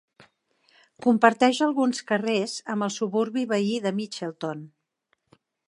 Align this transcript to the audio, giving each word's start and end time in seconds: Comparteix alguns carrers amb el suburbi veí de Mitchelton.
Comparteix 1.05 1.59
alguns 1.65 2.01
carrers 2.11 2.55
amb 2.77 2.87
el 2.87 2.95
suburbi 2.97 3.47
veí 3.55 3.77
de 3.85 3.95
Mitchelton. 4.01 4.69